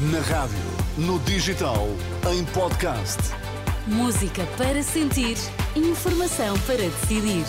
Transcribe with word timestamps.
Na 0.00 0.20
rádio, 0.20 0.56
no 0.96 1.18
digital, 1.18 1.86
em 2.32 2.42
podcast. 2.54 3.18
Música 3.86 4.46
para 4.56 4.82
sentir, 4.82 5.36
informação 5.76 6.58
para 6.60 6.78
decidir. 6.78 7.44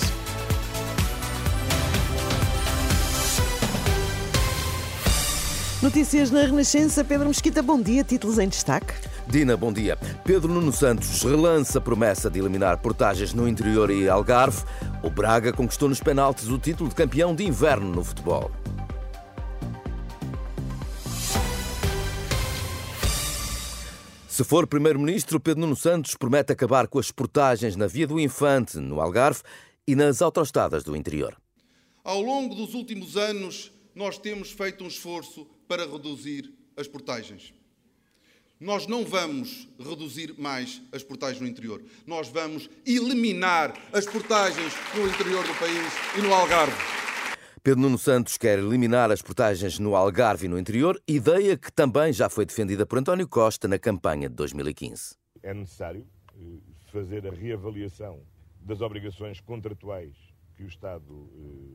Notícias 5.81 6.29
na 6.29 6.41
Renascença. 6.41 7.05
Pedro 7.05 7.29
Mesquita, 7.29 7.61
bom 7.61 7.81
dia. 7.81 8.03
Títulos 8.03 8.37
em 8.37 8.49
destaque. 8.49 8.95
Dina, 9.25 9.55
bom 9.55 9.71
dia. 9.71 9.97
Pedro 10.25 10.51
Nuno 10.51 10.73
Santos 10.73 11.23
relança 11.23 11.77
a 11.77 11.81
promessa 11.81 12.29
de 12.29 12.39
eliminar 12.39 12.79
portagens 12.79 13.33
no 13.33 13.47
interior 13.47 13.89
e 13.89 14.09
Algarve. 14.09 14.61
O 15.01 15.09
Braga 15.09 15.53
conquistou 15.53 15.87
nos 15.87 16.01
penaltis 16.01 16.49
o 16.49 16.57
título 16.57 16.89
de 16.89 16.95
campeão 16.95 17.33
de 17.33 17.45
inverno 17.45 17.95
no 17.95 18.03
futebol. 18.03 18.51
Se 24.31 24.45
for 24.45 24.65
Primeiro-Ministro, 24.65 25.41
Pedro 25.41 25.59
Nuno 25.59 25.75
Santos 25.75 26.15
promete 26.15 26.53
acabar 26.53 26.87
com 26.87 26.97
as 26.97 27.11
portagens 27.11 27.75
na 27.75 27.85
Via 27.85 28.07
do 28.07 28.17
Infante, 28.17 28.77
no 28.77 29.01
Algarve, 29.01 29.41
e 29.85 29.93
nas 29.93 30.21
autoestradas 30.21 30.85
do 30.85 30.95
interior. 30.95 31.35
Ao 32.01 32.21
longo 32.21 32.55
dos 32.55 32.73
últimos 32.73 33.17
anos, 33.17 33.73
nós 33.93 34.17
temos 34.17 34.49
feito 34.49 34.85
um 34.85 34.87
esforço 34.87 35.45
para 35.67 35.85
reduzir 35.85 36.49
as 36.77 36.87
portagens. 36.87 37.53
Nós 38.57 38.87
não 38.87 39.03
vamos 39.03 39.67
reduzir 39.77 40.33
mais 40.37 40.81
as 40.93 41.03
portagens 41.03 41.41
no 41.41 41.47
interior. 41.47 41.83
Nós 42.07 42.29
vamos 42.29 42.69
eliminar 42.85 43.77
as 43.91 44.05
portagens 44.05 44.71
no 44.95 45.09
interior 45.09 45.45
do 45.45 45.53
país 45.55 45.91
e 46.17 46.21
no 46.21 46.33
Algarve. 46.33 47.10
Pedro 47.63 47.81
Nuno 47.81 47.97
Santos 47.99 48.39
quer 48.39 48.57
eliminar 48.57 49.11
as 49.11 49.21
portagens 49.21 49.77
no 49.77 49.95
Algarve 49.95 50.47
e 50.47 50.49
no 50.49 50.57
interior, 50.57 50.99
ideia 51.07 51.55
que 51.55 51.71
também 51.71 52.11
já 52.11 52.27
foi 52.27 52.43
defendida 52.43 52.87
por 52.87 52.97
António 52.97 53.27
Costa 53.27 53.67
na 53.67 53.77
campanha 53.77 54.27
de 54.27 54.33
2015. 54.33 55.15
É 55.43 55.53
necessário 55.53 56.07
eh, 56.35 56.57
fazer 56.91 57.27
a 57.27 57.29
reavaliação 57.29 58.23
das 58.61 58.81
obrigações 58.81 59.39
contratuais 59.39 60.15
que 60.55 60.63
o 60.63 60.67
Estado 60.67 61.29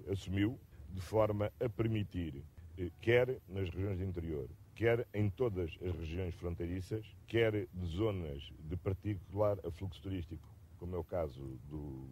eh, 0.09 0.13
assumiu, 0.13 0.59
de 0.91 1.01
forma 1.01 1.53
a 1.61 1.69
permitir, 1.69 2.43
eh, 2.77 2.91
quer 3.01 3.39
nas 3.49 3.71
regiões 3.71 3.99
do 3.99 4.05
interior, 4.05 4.49
quer 4.75 5.07
em 5.15 5.31
todas 5.31 5.71
as 5.81 5.95
regiões 5.95 6.35
fronteiriças, 6.35 7.07
quer 7.29 7.69
de 7.73 7.87
zonas 7.97 8.43
de 8.59 8.77
particular 8.77 9.57
afluxo 9.65 10.03
turístico, 10.03 10.49
como 10.81 10.97
é 10.97 10.99
o 10.99 11.05
caso 11.05 11.61
do, 11.71 12.09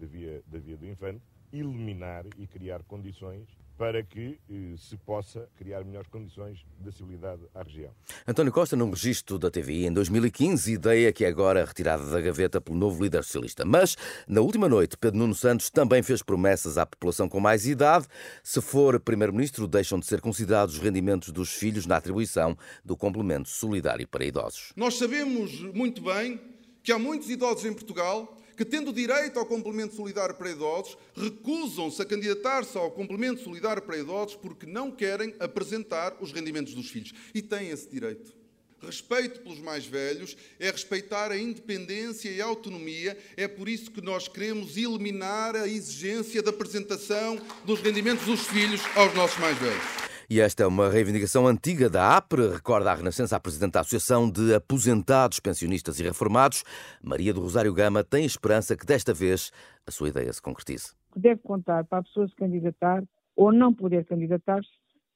da, 0.00 0.06
via, 0.06 0.42
da 0.46 0.58
Via 0.58 0.78
do 0.78 0.86
Infante, 0.86 1.22
eliminar 1.52 2.24
e 2.38 2.46
criar 2.46 2.82
condições 2.84 3.48
para 3.78 4.02
que 4.02 4.40
eh, 4.50 4.74
se 4.76 4.96
possa 4.96 5.48
criar 5.56 5.84
melhores 5.84 6.08
condições 6.08 6.58
de 6.80 6.88
acessibilidade 6.88 7.42
à 7.54 7.62
região. 7.62 7.92
António 8.26 8.52
Costa, 8.52 8.74
num 8.74 8.90
registro 8.90 9.38
da 9.38 9.50
TVI 9.50 9.86
em 9.86 9.92
2015, 9.92 10.72
ideia 10.72 11.12
que 11.12 11.24
é 11.24 11.28
agora 11.28 11.64
retirada 11.64 12.04
da 12.10 12.20
gaveta 12.20 12.60
pelo 12.60 12.76
novo 12.76 13.00
líder 13.00 13.22
socialista. 13.22 13.64
Mas, 13.64 13.96
na 14.26 14.40
última 14.40 14.68
noite, 14.68 14.96
Pedro 14.96 15.18
Nuno 15.18 15.34
Santos 15.34 15.70
também 15.70 16.02
fez 16.02 16.22
promessas 16.22 16.76
à 16.76 16.84
população 16.84 17.28
com 17.28 17.38
mais 17.38 17.66
idade. 17.68 18.06
Se 18.42 18.60
for 18.60 18.98
primeiro-ministro, 18.98 19.68
deixam 19.68 20.00
de 20.00 20.06
ser 20.06 20.20
considerados 20.20 20.74
os 20.74 20.80
rendimentos 20.80 21.30
dos 21.30 21.54
filhos 21.54 21.86
na 21.86 21.96
atribuição 21.96 22.58
do 22.84 22.96
complemento 22.96 23.48
solidário 23.48 24.08
para 24.08 24.24
idosos. 24.24 24.72
Nós 24.74 24.98
sabemos 24.98 25.60
muito 25.72 26.02
bem 26.02 26.40
que 26.82 26.90
há 26.90 26.98
muitos 26.98 27.30
idosos 27.30 27.64
em 27.64 27.72
Portugal 27.72 28.36
que, 28.58 28.64
tendo 28.64 28.92
direito 28.92 29.38
ao 29.38 29.46
complemento 29.46 29.94
solidário 29.94 30.34
para 30.34 30.50
idosos, 30.50 30.98
recusam-se 31.14 32.02
a 32.02 32.04
candidatar-se 32.04 32.76
ao 32.76 32.90
complemento 32.90 33.40
solidário 33.40 33.80
para 33.80 33.96
idosos 33.96 34.34
porque 34.34 34.66
não 34.66 34.90
querem 34.90 35.32
apresentar 35.38 36.16
os 36.20 36.32
rendimentos 36.32 36.74
dos 36.74 36.90
filhos. 36.90 37.14
E 37.32 37.40
têm 37.40 37.70
esse 37.70 37.88
direito. 37.88 38.36
Respeito 38.82 39.42
pelos 39.42 39.60
mais 39.60 39.86
velhos 39.86 40.36
é 40.58 40.72
respeitar 40.72 41.30
a 41.30 41.38
independência 41.38 42.30
e 42.30 42.42
a 42.42 42.46
autonomia. 42.46 43.16
É 43.36 43.46
por 43.46 43.68
isso 43.68 43.92
que 43.92 44.00
nós 44.00 44.26
queremos 44.26 44.76
eliminar 44.76 45.54
a 45.54 45.68
exigência 45.68 46.42
da 46.42 46.50
apresentação 46.50 47.40
dos 47.64 47.80
rendimentos 47.80 48.26
dos 48.26 48.40
filhos 48.48 48.80
aos 48.96 49.14
nossos 49.14 49.38
mais 49.38 49.56
velhos. 49.56 50.07
E 50.30 50.40
esta 50.40 50.62
é 50.62 50.66
uma 50.66 50.90
reivindicação 50.90 51.46
antiga 51.46 51.88
da 51.88 52.14
APRE, 52.14 52.48
recorda 52.48 52.92
a 52.92 52.94
Renascença 52.94 53.34
a 53.34 53.40
Presidente 53.40 53.72
da 53.72 53.80
Associação 53.80 54.30
de 54.30 54.52
Aposentados, 54.54 55.40
Pensionistas 55.40 55.98
e 55.98 56.02
Reformados. 56.02 56.64
Maria 57.02 57.32
do 57.32 57.40
Rosário 57.40 57.72
Gama 57.72 58.04
tem 58.04 58.26
esperança 58.26 58.76
que 58.76 58.84
desta 58.84 59.14
vez 59.14 59.50
a 59.86 59.90
sua 59.90 60.10
ideia 60.10 60.30
se 60.30 60.42
concretize. 60.42 60.92
Deve 61.16 61.40
contar 61.40 61.82
para 61.86 62.00
a 62.00 62.02
pessoa 62.02 62.28
se 62.28 62.34
candidatar 62.34 63.02
ou 63.34 63.50
não 63.50 63.72
poder 63.72 64.04
candidatar-se 64.04 64.68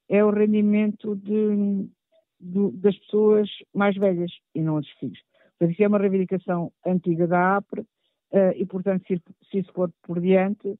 é 0.08 0.24
o 0.24 0.30
rendimento 0.30 1.14
de, 1.14 1.90
de, 2.40 2.70
das 2.78 2.96
pessoas 3.00 3.50
mais 3.74 3.94
velhas 3.94 4.32
e 4.54 4.62
não 4.62 4.80
dos 4.80 4.90
filhos. 4.92 5.18
Portanto, 5.58 5.74
isso 5.74 5.82
é 5.82 5.88
uma 5.88 5.98
reivindicação 5.98 6.72
antiga 6.86 7.26
da 7.26 7.58
APRE 7.58 7.82
uh, 7.82 7.86
e, 8.56 8.64
portanto, 8.64 9.04
se, 9.06 9.20
se 9.50 9.58
isso 9.58 9.72
for 9.74 9.92
por 10.04 10.22
diante, 10.22 10.74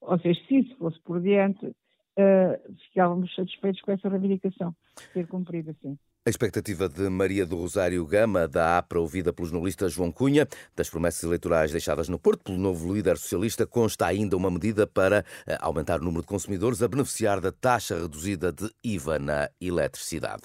ou 0.00 0.18
seja, 0.20 0.40
se 0.48 0.60
isso 0.60 0.74
fosse 0.78 0.98
por 1.02 1.20
diante, 1.20 1.70
uh, 2.18 2.74
ficávamos 2.88 3.34
satisfeitos 3.34 3.80
com 3.82 3.92
essa 3.92 4.08
reivindicação 4.08 4.74
ser 5.12 5.26
cumprida, 5.26 5.74
sim. 5.80 5.96
A 6.26 6.30
expectativa 6.30 6.90
de 6.90 7.08
Maria 7.08 7.46
do 7.46 7.56
Rosário 7.56 8.04
Gama, 8.04 8.46
da 8.46 8.76
APRA, 8.76 9.00
ouvida 9.00 9.32
pelos 9.32 9.50
jornalistas 9.50 9.94
João 9.94 10.12
Cunha, 10.12 10.46
das 10.76 10.90
promessas 10.90 11.22
eleitorais 11.22 11.72
deixadas 11.72 12.06
no 12.06 12.18
Porto 12.18 12.44
pelo 12.44 12.58
novo 12.58 12.92
líder 12.92 13.16
socialista, 13.16 13.66
consta 13.66 14.04
ainda 14.04 14.36
uma 14.36 14.50
medida 14.50 14.86
para 14.86 15.24
eh, 15.46 15.56
aumentar 15.58 16.00
o 16.00 16.04
número 16.04 16.20
de 16.20 16.28
consumidores 16.28 16.82
a 16.82 16.88
beneficiar 16.88 17.40
da 17.40 17.50
taxa 17.50 17.98
reduzida 17.98 18.52
de 18.52 18.68
IVA 18.84 19.18
na 19.18 19.48
eletricidade. 19.58 20.42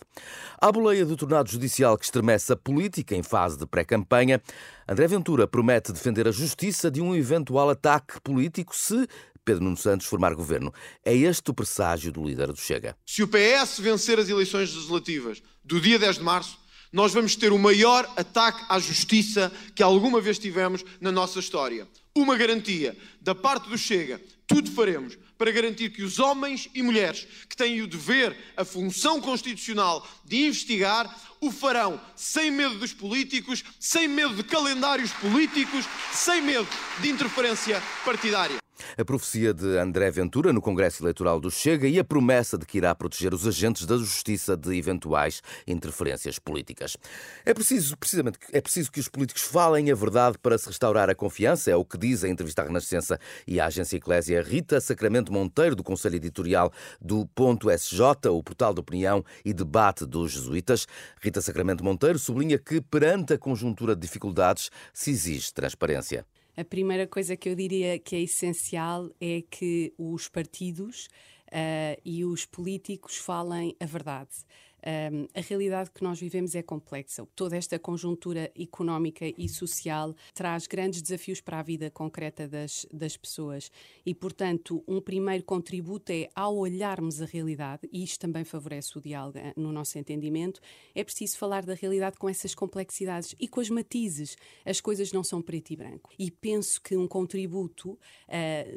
À 0.57 0.72
boleia 0.72 1.06
do 1.06 1.17
tornado 1.17 1.51
judicial 1.51 1.97
que 1.97 2.06
estremece 2.06 2.53
a 2.53 2.56
política 2.56 3.13
em 3.13 3.23
fase 3.23 3.57
de 3.57 3.66
pré-campanha, 3.66 4.41
André 4.88 5.06
Ventura 5.07 5.47
promete 5.47 5.91
defender 5.91 6.29
a 6.29 6.31
justiça 6.31 6.89
de 6.89 7.01
um 7.01 7.13
eventual 7.13 7.69
ataque 7.69 8.22
político 8.22 8.73
se 8.73 9.06
Pedro 9.43 9.63
Nuno 9.63 9.77
Santos 9.77 10.07
formar 10.07 10.33
governo. 10.33 10.73
É 11.03 11.15
este 11.15 11.51
o 11.51 11.53
presságio 11.53 12.11
do 12.11 12.23
líder 12.23 12.47
do 12.47 12.57
Chega. 12.57 12.95
Se 13.05 13.23
o 13.23 13.27
PS 13.27 13.79
vencer 13.79 14.19
as 14.19 14.29
eleições 14.29 14.73
legislativas 14.73 15.43
do 15.63 15.79
dia 15.79 15.99
10 15.99 16.17
de 16.17 16.23
março, 16.23 16.57
nós 16.91 17.11
vamos 17.11 17.35
ter 17.35 17.51
o 17.51 17.57
maior 17.57 18.09
ataque 18.15 18.63
à 18.69 18.77
justiça 18.77 19.51
que 19.73 19.81
alguma 19.81 20.21
vez 20.21 20.37
tivemos 20.37 20.85
na 21.01 21.11
nossa 21.11 21.39
história. 21.39 21.87
Uma 22.15 22.37
garantia 22.37 22.95
da 23.19 23.33
parte 23.33 23.67
do 23.67 23.77
Chega, 23.77 24.21
tudo 24.45 24.69
faremos 24.71 25.17
para 25.35 25.51
garantir 25.51 25.89
que 25.89 26.03
os 26.03 26.19
homens 26.19 26.69
e 26.73 26.83
mulheres 26.83 27.27
que 27.49 27.57
têm 27.57 27.81
o 27.81 27.87
dever, 27.87 28.37
a 28.55 28.63
função 28.63 29.19
constitucional 29.19 30.07
de 30.23 30.45
investigar, 30.45 31.19
o 31.41 31.51
farão 31.51 31.99
sem 32.15 32.51
medo 32.51 32.75
dos 32.77 32.93
políticos, 32.93 33.63
sem 33.79 34.07
medo 34.07 34.35
de 34.35 34.43
calendários 34.43 35.11
políticos, 35.13 35.85
sem 36.13 36.41
medo 36.41 36.67
de 37.01 37.09
interferência 37.09 37.81
partidária. 38.05 38.62
A 38.97 39.05
profecia 39.05 39.53
de 39.53 39.77
André 39.77 40.11
Ventura 40.11 40.53
no 40.53 40.61
Congresso 40.61 41.03
Eleitoral 41.03 41.39
do 41.39 41.49
Chega 41.49 41.88
e 41.88 41.99
a 41.99 42.03
promessa 42.03 42.57
de 42.57 42.66
que 42.66 42.77
irá 42.77 42.94
proteger 42.94 43.33
os 43.33 43.47
agentes 43.47 43.85
da 43.85 43.97
justiça 43.97 44.55
de 44.55 44.75
eventuais 44.75 45.41
interferências 45.67 46.39
políticas. 46.39 46.97
É 47.45 47.53
preciso, 47.53 47.97
precisamente, 47.97 48.38
é 48.51 48.61
preciso 48.61 48.91
que 48.91 48.99
os 48.99 49.07
políticos 49.07 49.44
falem 49.44 49.91
a 49.91 49.95
verdade 49.95 50.38
para 50.38 50.57
se 50.57 50.67
restaurar 50.67 51.09
a 51.09 51.16
confiança, 51.16 51.71
é 51.71 51.75
o 51.75 51.85
que 51.85 51.97
diz 51.97 52.23
a 52.23 52.29
entrevista 52.29 52.61
à 52.61 52.66
Renascença 52.66 53.19
e 53.47 53.59
à 53.59 53.66
agência 53.66 53.97
Eclésia 53.97 54.41
Rita 54.41 54.79
Sacramento 54.79 55.31
Monteiro, 55.31 55.75
do 55.75 55.83
Conselho 55.83 56.15
Editorial 56.15 56.71
do 57.01 57.25
Ponto 57.27 57.69
SJ, 57.69 58.01
o 58.29 58.44
portal 58.44 58.73
de 58.73 58.79
opinião 58.79 59.23
e 59.44 59.53
debate 59.53 60.05
dos 60.05 60.31
jesuítas. 60.31 60.88
Rita 61.21 61.41
Sacramento 61.41 61.83
Monteiro 61.83 62.19
sublinha 62.19 62.57
que, 62.57 62.81
perante 62.81 63.33
a 63.33 63.38
conjuntura 63.38 63.95
de 63.95 64.01
dificuldades, 64.01 64.69
se 64.94 65.11
exige 65.11 65.53
transparência. 65.53 66.25
A 66.55 66.63
primeira 66.63 67.07
coisa 67.07 67.35
que 67.35 67.49
eu 67.49 67.55
diria 67.55 67.97
que 67.97 68.15
é 68.15 68.21
essencial 68.21 69.09
é 69.19 69.41
que 69.49 69.91
os 69.97 70.29
partidos 70.29 71.07
uh, 71.47 71.99
e 72.05 72.23
os 72.23 72.45
políticos 72.45 73.17
falem 73.17 73.75
a 73.79 73.85
verdade. 73.87 74.45
Um, 74.85 75.27
a 75.33 75.39
realidade 75.39 75.91
que 75.91 76.03
nós 76.03 76.19
vivemos 76.19 76.56
é 76.56 76.62
complexa. 76.62 77.25
Toda 77.35 77.56
esta 77.56 77.80
conjuntura 77.80 78.51
económica 78.59 79.25
e 79.38 79.47
social 79.47 80.13
traz 80.33 80.68
grandes 80.68 81.01
desafios 81.01 81.39
para 81.39 81.59
a 81.59 81.63
vida 81.63 81.89
concreta 81.89 82.47
das, 82.47 82.85
das 82.91 83.15
pessoas. 83.15 83.71
E, 84.06 84.13
portanto, 84.13 84.83
um 84.85 85.00
primeiro 85.00 85.44
contributo 85.44 86.12
é, 86.12 86.30
ao 86.35 86.57
olharmos 86.57 87.21
a 87.21 87.25
realidade, 87.25 87.88
e 87.91 88.03
isto 88.03 88.19
também 88.19 88.44
favorece 88.44 88.97
o 88.97 89.01
diálogo 89.01 89.38
eh, 89.38 89.53
no 89.56 89.71
nosso 89.71 89.97
entendimento, 89.97 90.59
é 90.94 91.03
preciso 91.03 91.38
falar 91.38 91.65
da 91.65 91.74
realidade 91.74 92.18
com 92.18 92.27
essas 92.27 92.53
complexidades 92.53 93.35
e 93.39 93.47
com 93.47 93.62
as 93.62 93.69
matizes. 93.69 94.35
As 94.65 94.81
coisas 94.81 95.13
não 95.13 95.24
são 95.24 95.41
preto 95.41 95.71
e 95.71 95.75
branco. 95.77 96.09
E 96.19 96.30
penso 96.30 96.81
que 96.81 96.97
um 96.97 97.07
contributo, 97.07 97.91
uh, 97.91 97.97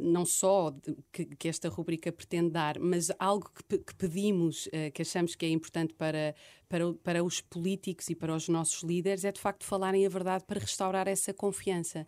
não 0.00 0.24
só 0.24 0.70
de, 0.70 0.96
que, 1.12 1.24
que, 1.24 1.48
esta 1.48 1.68
rubrica 1.68 2.12
pretende 2.12 2.50
dar, 2.50 2.78
mas 2.78 3.10
algo 3.18 3.50
que, 3.68 3.78
que 3.78 3.94
pedimos, 3.94 4.66
uh, 4.66 4.92
que 4.92 5.02
achamos 5.02 5.34
que 5.34 5.44
é 5.44 5.48
importante 5.48 5.95
para, 5.96 6.34
para, 6.68 6.92
para 7.02 7.24
os 7.24 7.40
políticos 7.40 8.08
e 8.10 8.14
para 8.14 8.34
os 8.34 8.48
nossos 8.48 8.82
líderes 8.82 9.24
é 9.24 9.32
de 9.32 9.40
facto 9.40 9.64
falarem 9.64 10.06
a 10.06 10.08
verdade 10.08 10.44
para 10.46 10.60
restaurar 10.60 11.08
essa 11.08 11.32
confiança. 11.32 12.06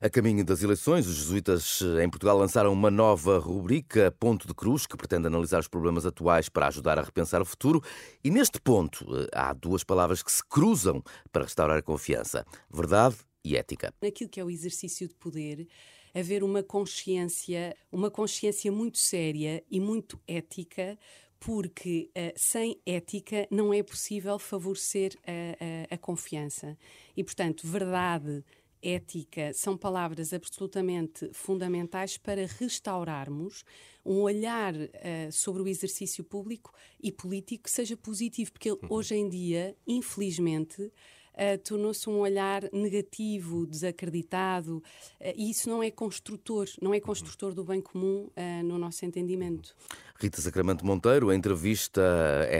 A 0.00 0.10
caminho 0.10 0.44
das 0.44 0.62
eleições, 0.62 1.06
os 1.06 1.16
jesuítas 1.16 1.80
em 2.02 2.08
Portugal 2.08 2.36
lançaram 2.36 2.72
uma 2.72 2.90
nova 2.90 3.38
rubrica, 3.38 4.14
Ponto 4.18 4.46
de 4.46 4.54
Cruz, 4.54 4.86
que 4.86 4.96
pretende 4.96 5.26
analisar 5.26 5.60
os 5.60 5.68
problemas 5.68 6.04
atuais 6.04 6.48
para 6.48 6.66
ajudar 6.66 6.98
a 6.98 7.02
repensar 7.02 7.40
o 7.40 7.44
futuro. 7.44 7.82
E 8.22 8.30
neste 8.30 8.60
ponto 8.60 9.06
eh, 9.14 9.28
há 9.32 9.52
duas 9.52 9.84
palavras 9.84 10.22
que 10.22 10.32
se 10.32 10.44
cruzam 10.44 11.02
para 11.30 11.44
restaurar 11.44 11.78
a 11.78 11.82
confiança: 11.82 12.44
verdade 12.70 13.16
e 13.44 13.56
ética. 13.56 13.92
Naquilo 14.02 14.30
que 14.30 14.40
é 14.40 14.44
o 14.44 14.50
exercício 14.50 15.08
de 15.08 15.14
poder, 15.14 15.68
haver 16.14 16.42
uma 16.42 16.62
consciência, 16.62 17.74
uma 17.90 18.10
consciência 18.10 18.70
muito 18.70 18.98
séria 18.98 19.62
e 19.70 19.80
muito 19.80 20.20
ética 20.26 20.98
porque 21.44 22.08
uh, 22.16 22.32
sem 22.36 22.80
ética 22.86 23.48
não 23.50 23.74
é 23.74 23.82
possível 23.82 24.38
favorecer 24.38 25.18
a, 25.26 25.92
a, 25.92 25.94
a 25.96 25.98
confiança. 25.98 26.78
E, 27.16 27.24
portanto, 27.24 27.66
verdade, 27.66 28.44
ética 28.80 29.52
são 29.52 29.76
palavras 29.76 30.32
absolutamente 30.32 31.28
fundamentais 31.32 32.16
para 32.16 32.46
restaurarmos 32.46 33.64
um 34.06 34.20
olhar 34.20 34.72
uh, 34.72 34.88
sobre 35.32 35.62
o 35.62 35.68
exercício 35.68 36.22
público 36.22 36.72
e 37.02 37.10
político 37.10 37.64
que 37.64 37.70
seja 37.72 37.96
positivo, 37.96 38.52
porque 38.52 38.70
ele, 38.70 38.78
uhum. 38.80 38.88
hoje 38.90 39.16
em 39.16 39.28
dia, 39.28 39.76
infelizmente, 39.84 40.92
uh, 41.34 41.58
tornou-se 41.58 42.08
um 42.08 42.18
olhar 42.18 42.62
negativo, 42.72 43.66
desacreditado, 43.66 44.82
uh, 45.20 45.32
e 45.36 45.50
isso 45.50 45.68
não 45.68 45.82
é 45.82 45.90
construtor, 45.90 46.66
não 46.80 46.94
é 46.94 47.00
construtor 47.00 47.54
do 47.54 47.64
bem 47.64 47.80
comum 47.80 48.28
uh, 48.36 48.64
no 48.64 48.78
nosso 48.78 49.04
entendimento. 49.04 49.74
Rita 50.18 50.40
Sacramento 50.40 50.86
Monteiro, 50.86 51.30
a 51.30 51.34
entrevista 51.34 52.00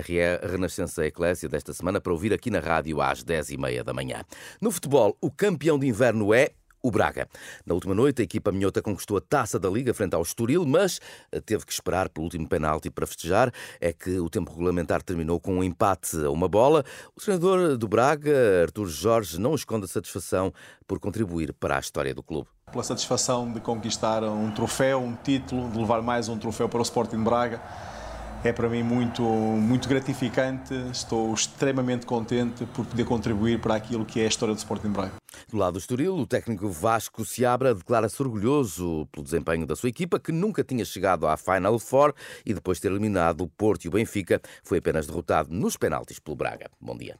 RE 0.04 0.16
Renascença 0.50 1.06
Eclésia 1.06 1.48
desta 1.48 1.72
semana 1.72 2.00
para 2.00 2.12
ouvir 2.12 2.32
aqui 2.32 2.50
na 2.50 2.58
rádio 2.58 3.00
às 3.00 3.22
10h30 3.22 3.84
da 3.84 3.92
manhã. 3.92 4.24
No 4.60 4.72
futebol, 4.72 5.16
o 5.20 5.30
campeão 5.30 5.78
de 5.78 5.86
inverno 5.86 6.34
é 6.34 6.50
o 6.82 6.90
Braga. 6.90 7.29
Na 7.64 7.75
última 7.75 7.94
noite, 7.94 8.20
a 8.20 8.25
equipa 8.25 8.50
minhota 8.50 8.82
conquistou 8.82 9.17
a 9.17 9.20
taça 9.20 9.58
da 9.58 9.70
Liga 9.70 9.94
frente 9.94 10.14
ao 10.14 10.23
Estoril, 10.23 10.67
mas 10.67 11.00
eh, 11.31 11.40
teve 11.40 11.64
que 11.64 11.73
esperar 11.73 12.08
pelo 12.08 12.25
último 12.25 12.49
penalti 12.49 12.90
para 12.90 13.06
festejar. 13.06 13.52
É 13.81 13.93
que 13.93 14.19
o 14.19 14.29
tempo 14.29 14.50
regulamentar 14.50 15.02
terminou 15.02 15.38
com 15.38 15.58
um 15.58 15.64
empate 15.64 16.17
a 16.25 16.31
uma 16.31 16.49
bola. 16.49 16.84
O 17.17 17.20
treinador 17.20 17.76
do 17.76 17.87
Braga, 17.87 18.62
Artur 18.62 18.88
Jorge, 18.88 19.38
não 19.38 19.55
esconde 19.55 19.84
a 19.84 19.88
satisfação 19.88 20.52
por 20.87 20.99
contribuir 20.99 21.52
para 21.52 21.76
a 21.76 21.81
história 21.81 22.14
do 22.14 22.23
clube. 22.23 22.49
Pela 22.70 22.82
satisfação 22.82 23.52
de 23.52 23.61
conquistar 23.61 24.25
um 24.25 24.50
troféu, 24.50 24.99
um 24.99 25.14
título, 25.14 25.70
de 25.70 25.79
levar 25.79 26.02
mais 26.02 26.29
um 26.29 26.38
troféu 26.38 26.69
para 26.69 26.81
o 26.81 26.82
Sporting 26.82 27.23
Braga 27.23 27.61
é 28.44 28.53
para 28.53 28.69
mim 28.69 28.83
muito, 28.83 29.23
muito 29.23 29.89
gratificante. 29.89 30.75
Estou 30.91 31.33
extremamente 31.33 32.06
contente 32.06 32.67
por 32.67 32.85
poder 32.85 33.05
contribuir 33.05 33.61
para 33.61 33.75
aquilo 33.75 34.05
que 34.05 34.21
é 34.21 34.25
a 34.25 34.29
história 34.29 34.55
do 34.55 34.59
Sporting 34.59 34.89
Braga. 34.89 35.12
Do 35.49 35.56
lado 35.56 35.75
do 35.75 35.79
Estoril, 35.79 36.17
o 36.17 36.27
técnico 36.27 36.69
Vasco 36.69 37.25
Seabra 37.25 37.75
declara-se 37.75 38.21
orgulhoso 38.23 39.06
pelo 39.12 39.25
desempenho 39.25 39.67
da 39.67 39.77
sua 39.77 39.89
equipa, 39.89 40.19
que 40.19 40.33
nunca 40.33 40.65
tinha 40.65 40.85
chegado 40.85 41.27
à 41.27 41.37
Final 41.37 41.79
Four 41.79 42.15
e 42.44 42.53
depois 42.53 42.79
de 42.79 42.83
ter 42.83 42.91
eliminado 42.91 43.43
o 43.43 43.49
Porto 43.49 43.85
e 43.85 43.89
o 43.89 43.93
Benfica, 43.93 44.41
foi 44.62 44.79
apenas 44.79 45.06
derrotado 45.06 45.53
nos 45.53 45.77
penaltis 45.77 46.19
pelo 46.19 46.37
Braga. 46.37 46.71
Bom 46.81 46.97
dia. 46.97 47.19